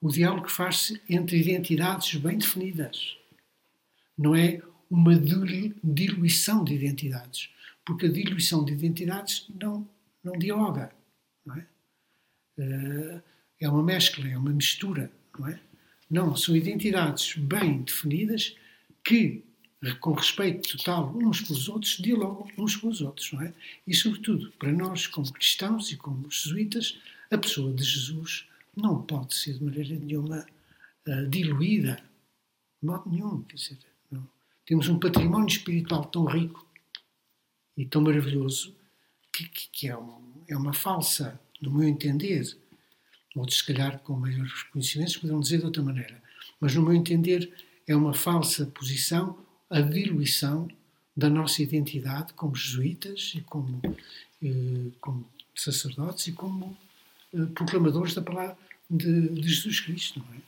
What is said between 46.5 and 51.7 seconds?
mas, no meu entender, é uma falsa posição a diluição da nossa